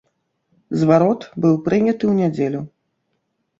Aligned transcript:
Зварот 0.83 1.21
быў 1.45 1.53
прыняты 1.69 2.01
ў 2.07 2.13
нядзелю. 2.25 2.61